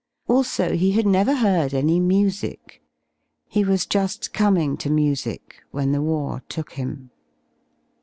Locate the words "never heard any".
1.05-1.99